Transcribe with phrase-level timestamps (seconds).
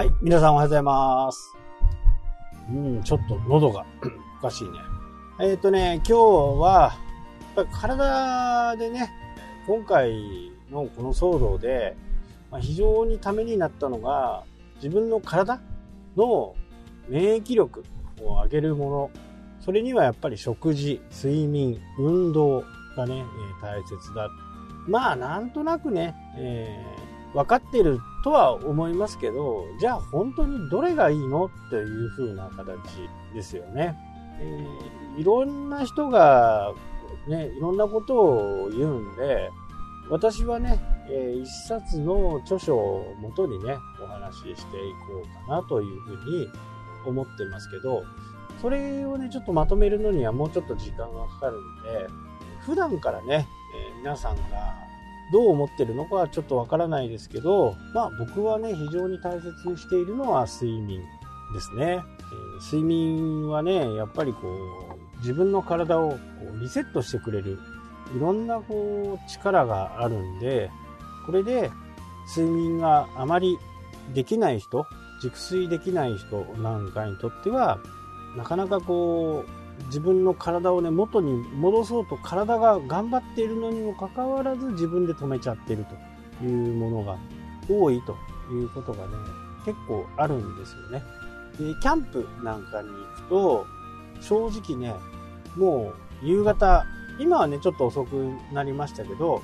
[0.00, 1.54] はい、皆さんおはようございます。
[2.70, 3.84] うん、ちょっと喉が
[4.40, 4.70] おかしいね。
[5.40, 6.14] えっ、ー、とね、今日
[6.58, 6.96] は、
[7.54, 9.12] やっぱ体でね、
[9.66, 10.10] 今回
[10.70, 11.98] のこの騒動で、
[12.50, 14.44] まあ、非常にためになったのが、
[14.76, 15.60] 自分の体
[16.16, 16.54] の
[17.10, 17.84] 免疫力
[18.22, 19.10] を上げるもの、
[19.60, 22.64] それにはやっぱり食事、睡眠、運動
[22.96, 23.22] がね、
[23.62, 24.30] え大切だ。
[24.88, 32.78] まあ、なんとなくね、えー、分かってるとは思いますけど、じゃあ本当にどれがいいのっていう風な形
[33.34, 33.96] ですよね。
[34.40, 36.72] えー、いろんな人が、
[37.28, 39.50] ね、いろんなことを言うんで、
[40.10, 46.48] 私はね、えー、一冊の著書をもとにね、お話ししていこうかなというふうに
[47.06, 48.02] 思ってますけど、
[48.60, 52.06] それをね、ちょっとまとめるのにはもうちょっと時間がかかるんで、
[52.66, 54.89] 普段からね、えー、皆さんが
[55.32, 61.00] どう思ってるのかはちょっとわからないですけど、まあ僕はね、非常に大切にしているのは睡眠
[61.52, 62.02] ですね。
[62.62, 64.40] え、睡眠はね、やっぱりこ
[64.96, 66.16] う、自分の体をこ
[66.54, 67.58] うリセットしてくれる、
[68.16, 70.70] いろんなこう力があるんで、
[71.26, 71.70] これで
[72.36, 73.58] 睡眠があまり
[74.14, 74.86] できない人、
[75.22, 77.78] 熟睡できない人なんかにとっては、
[78.36, 79.50] なかなかこう、
[79.86, 85.84] 自分の体をね、元に戻そうと体が頑張っているのにもかかわらず自分で止めちゃってる
[86.40, 87.18] というものが
[87.68, 88.16] 多いと
[88.52, 89.12] いうことがね、
[89.64, 91.02] 結構あるんですよね。
[91.58, 93.66] で、キャンプなんかに行くと、
[94.20, 94.94] 正直ね、
[95.56, 95.92] も
[96.22, 96.84] う夕方、
[97.18, 99.42] 今はね、ちょっと遅くなりましたけど、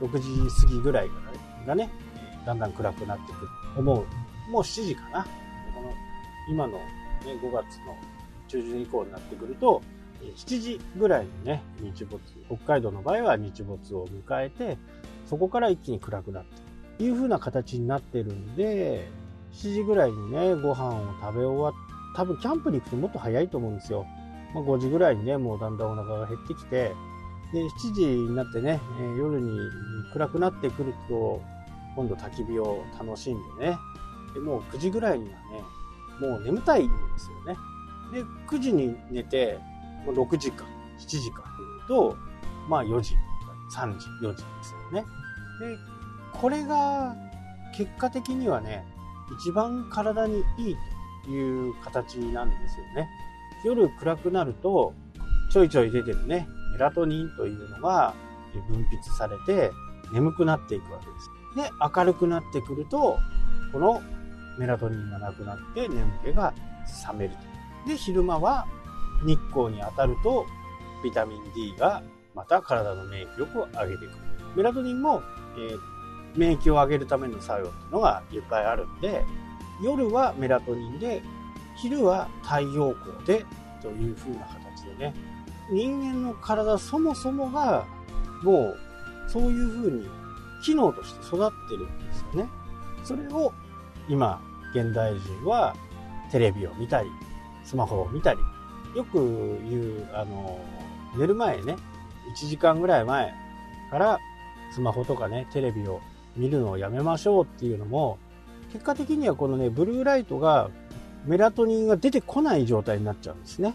[0.00, 1.14] 6時過ぎぐらいか
[1.60, 1.90] らがね、
[2.44, 4.04] だんだん暗くなってくると思
[4.48, 4.50] う。
[4.50, 5.22] もう7時かな。
[5.22, 5.28] こ
[5.82, 5.92] の
[6.48, 6.84] 今の、ね、
[7.26, 7.96] 5月の
[8.52, 9.82] 中旬以降になってくると、
[10.20, 14.76] 7時ぐらいにね、日没、北海道の場合は日没を迎えて、
[15.26, 16.60] そこから一気に暗くなって
[16.98, 19.08] という風な形になってるんで、
[19.52, 21.72] 7時ぐらいにね、ご飯を食べ終わっ
[22.14, 24.06] 多分キャンプに行くともっと早いと思うんですよ。
[24.54, 26.94] まあ、5時ぐらいにね、もうだんだんお腹が減ってきて、
[27.52, 29.58] で、7時になってね、えー、夜に
[30.12, 31.42] 暗くなってくると、
[31.96, 33.78] 今度焚き火を楽しんでね、
[34.34, 35.62] でもう9時ぐらいにはね、
[36.20, 37.56] もう眠たいんですよね。
[38.12, 39.58] で、9時に寝て、
[40.06, 40.64] 6時か、
[40.98, 41.42] 7時か
[41.88, 42.16] というと、
[42.68, 43.14] まあ4時、
[43.74, 45.04] 3時、4時ですよね。
[45.60, 45.78] で、
[46.32, 47.14] これが
[47.74, 48.84] 結果的にはね、
[49.38, 50.76] 一番体にいい
[51.24, 53.08] という形なんですよね。
[53.64, 54.92] 夜暗くなると、
[55.50, 58.14] ちょいちょい出てるね、メラトニンというのが
[58.68, 59.70] 分泌されて
[60.12, 61.30] 眠くなっていくわけです。
[61.70, 63.18] で、明るくなってくると、
[63.72, 64.02] この
[64.58, 66.52] メラトニンがなくなって眠気が
[67.04, 67.51] 覚めると。
[67.86, 68.66] で、昼間は
[69.24, 70.46] 日光に当たると
[71.02, 72.02] ビタミン D が
[72.34, 74.12] また体の免疫力を上げていく。
[74.56, 75.22] メラトニンも、
[75.56, 75.78] えー、
[76.36, 79.24] 免疫を上げるための作用っていうのがいっぱいあるんで、
[79.82, 81.22] 夜はメラトニンで、
[81.76, 83.46] 昼は太陽光で
[83.80, 85.14] という風な形でね、
[85.70, 87.84] 人間の体そもそもが
[88.42, 88.78] もう
[89.26, 90.08] そういう風に
[90.62, 92.48] 機能として育ってるんですよね。
[93.04, 93.52] それを
[94.08, 94.40] 今、
[94.74, 95.74] 現代人は
[96.30, 97.10] テレビを見たり、
[97.64, 98.40] スマホを見たり、
[98.96, 100.58] よく言う、あの、
[101.16, 101.76] 寝る前ね、
[102.36, 103.34] 1時間ぐらい前
[103.90, 104.18] から
[104.72, 106.00] スマホとかね、テレビを
[106.36, 108.18] 見るのをやめましょうっていうのも、
[108.72, 110.70] 結果的にはこのね、ブルーライトが
[111.26, 113.74] メラトニンが出てこない状態になっちゃうんですね。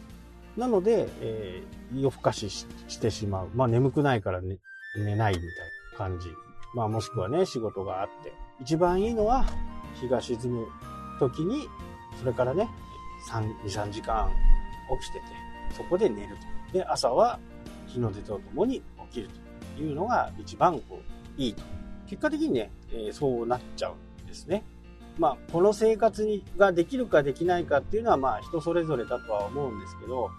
[0.58, 2.66] なので、えー、夜更かしし
[3.00, 3.50] てしまう。
[3.56, 4.58] まあ眠くないからね、
[4.98, 5.50] 寝ないみたい
[5.94, 6.30] な感じ。
[6.74, 8.34] まあもしくはね、仕事があって。
[8.60, 9.46] 一番いいのは、
[10.02, 10.68] 日が沈む
[11.20, 11.68] 時に、
[12.20, 12.68] それからね、
[13.28, 14.32] 2、3時間
[15.02, 15.26] 起きてて、
[15.76, 16.36] そこで寝る
[16.72, 16.78] と。
[16.78, 17.40] で、朝は
[17.88, 19.30] 日の出とともに起きる
[19.76, 21.02] というのが一番こ
[21.38, 21.64] ういいと。
[22.08, 24.64] 結果的にね、えー、そうなっちゃうんですね。
[25.18, 30.30] まあ、この生活にができるかできないかっていうのはまあ人それぞれだとは思うんですけど、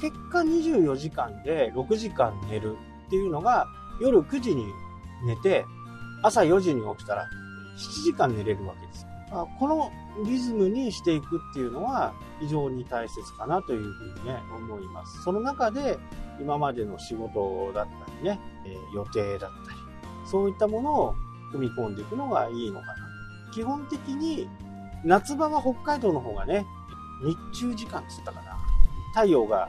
[0.00, 2.76] 結果24時間で6時間寝る
[3.06, 3.66] っていうのが
[4.00, 4.66] 夜9時に
[5.24, 5.64] 寝て
[6.22, 7.28] 朝4時に起きたら
[7.76, 9.07] 7時間寝れるわけです。
[9.30, 9.92] この
[10.24, 15.22] リズムにしていくっていうのは非常に大切かなというふうにね、思います。
[15.22, 15.98] その中で
[16.40, 19.78] 今までの仕事だったりね、え予定だったり、
[20.24, 21.14] そういったものを
[21.52, 22.94] 組み込んでいくのがいいのかな。
[23.52, 24.48] 基本的に
[25.04, 26.66] 夏場は北海道の方がね、
[27.52, 28.56] 日中時間っつったかな。
[29.14, 29.68] 太陽が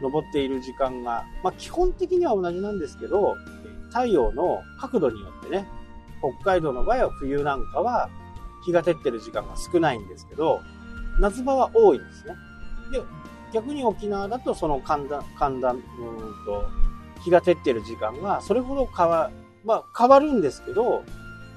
[0.00, 3.36] 昇っている時間が、まあ基本的には同じなんですけど、
[3.88, 5.66] 太陽の角度によってね、
[6.20, 8.08] 北海道の場合は冬なんかは
[8.64, 10.60] 日が照ってる時間が少ないんですけど、
[11.18, 12.34] 夏場は多いんですね。
[12.90, 13.02] で、
[13.52, 15.82] 逆に沖縄だとその寒暖、寒暖、うん
[16.46, 16.64] と、
[17.22, 19.30] 日が照ってる時間がそれほど変わ、
[19.64, 21.04] まあ変わるんですけど、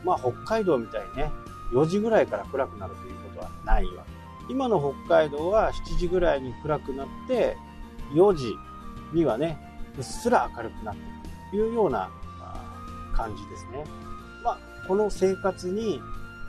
[0.04, 1.31] まあ北海道みたいにね、
[1.74, 4.54] 4時ぐらいから暗くなるということはないわけ。
[4.54, 7.57] 今の北海道は7時ぐらいに暗くなって、
[8.13, 8.56] 4時
[9.13, 9.57] にはね、
[9.98, 11.10] うっすら明るくなっている
[11.52, 12.10] というような
[13.13, 13.84] 感じですね。
[14.44, 16.00] まあ、この生活に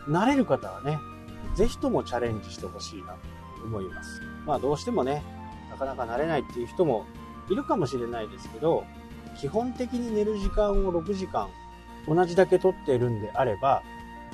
[0.09, 0.99] 慣れる方はね、
[1.55, 3.19] ぜひともチャレンジしてほしいなと
[3.65, 4.21] 思います。
[4.47, 5.23] まあどうしてもね、
[5.71, 7.07] なかなか慣れないっていう人も
[7.51, 8.85] いるかもしれないですけど、
[9.37, 11.49] 基本的に寝る時間を6時間
[12.09, 13.83] 同じだけ取っているんであれば、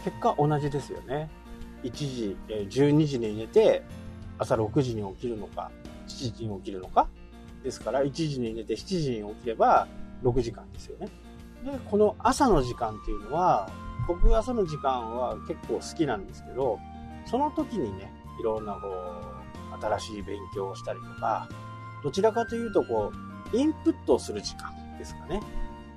[0.04, 1.30] 結果同じですよね。
[1.82, 3.82] 1時、12時に寝て、
[4.38, 5.70] 朝6時に起きるのか、
[6.06, 7.08] 7時に起きるのか。
[7.62, 9.88] ですから、1時に寝て7時に起きれば
[10.22, 11.08] 6時間ですよね。
[11.64, 13.70] で、この朝の時間っていうのは、
[14.06, 16.78] 僕朝の時間は結構好きなんですけど、
[17.26, 21.48] その時にね、いろんなこう、新しい勉強をしたりとか、
[22.02, 23.12] どちらかというとこ
[23.52, 25.40] う、インプットをする時間ですかね。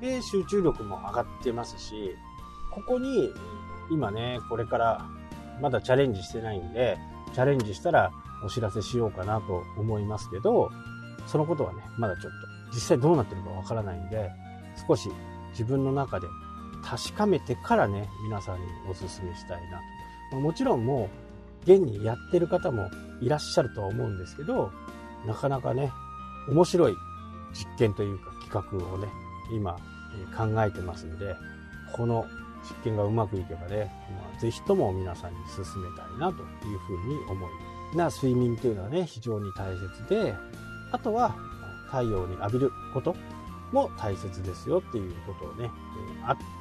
[0.02, 2.16] で、集中力も上がってますし、
[2.72, 3.32] ここに
[3.90, 5.06] 今ね、これから
[5.62, 6.98] まだチャレンジしてないんで、
[7.34, 8.12] チャレンジしたら
[8.44, 10.70] お知らせしようかなと思いますけど、
[11.28, 12.32] そのことはね、まだちょっ
[12.70, 14.30] と実際どうなってるかわからないんで、
[14.88, 15.10] 少し
[15.52, 16.28] 自分の中で
[16.86, 19.82] 確かめてからね、皆さんにお勧めしたいな
[20.32, 20.38] と。
[20.38, 21.10] もちろんも
[21.68, 22.90] う、現にやってる方も
[23.22, 24.72] いらっしゃるとは思うんですけど、
[25.26, 25.92] なかなかね、
[26.48, 26.96] 面白い
[27.54, 29.08] 実験というか企画をね、
[29.52, 29.74] 今、
[30.38, 31.36] 考えてますんで、
[31.94, 32.26] この
[32.64, 37.50] 実験がうまくいけばね、まあ、ぜひとも皆さんに進めたいなというふうに思いま
[37.92, 40.36] すな睡眠というのはね、非常に大切で、
[40.92, 41.36] あとは
[41.88, 43.16] 太陽に浴びること
[43.72, 45.72] も大切ですよっていうことをね、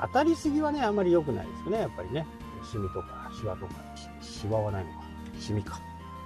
[0.01, 2.27] 当たりすぎはね、あんまり良くないですよね、やっぱりね。
[2.71, 3.73] シミとかシワとか、
[4.23, 4.99] シワはないのか、
[5.39, 5.79] シミか。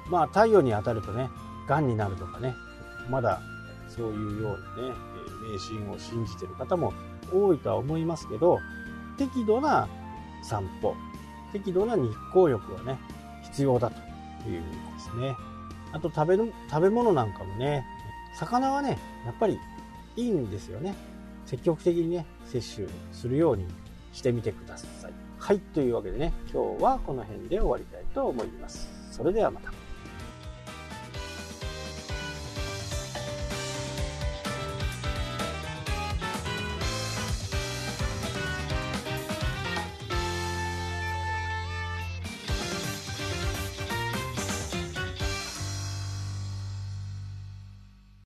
[0.09, 1.29] まあ太陽に当たるとね、
[1.69, 2.55] 癌になるとかね、
[3.11, 3.41] まだ
[3.89, 4.95] そういうようなね、
[5.53, 6.93] 迷信を信じてる方も
[7.33, 8.59] 多いとは思いますけど、
[9.17, 9.89] 適度な
[10.43, 10.95] 散歩、
[11.53, 12.99] 適度な日光浴はね、
[13.43, 13.97] 必要だと
[14.49, 15.37] いうことですね。
[15.93, 17.85] あと食べる、食べ物なんかもね、
[18.35, 19.59] 魚はね、やっぱり
[20.19, 20.97] いいんですよね。
[21.47, 23.67] 積極的にね、摂取するように
[24.13, 25.13] してみてください。
[25.39, 28.89] はい、というわけでね、今日はこの辺で終わりたいと思います。
[29.13, 29.78] それではまた。